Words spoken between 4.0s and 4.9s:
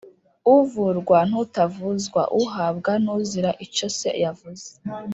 yavuze